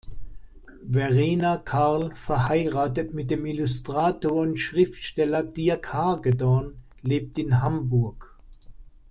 Verena 0.87 1.57
Carl, 1.63 2.15
verheiratet 2.15 3.13
mit 3.13 3.29
dem 3.29 3.45
Illustrator 3.45 4.31
und 4.31 4.57
Schriftsteller 4.57 5.43
Dierk 5.43 5.93
Hagedorn, 5.93 6.81
lebt 7.03 7.37
in 7.37 7.61
Hamburg. 7.61 8.35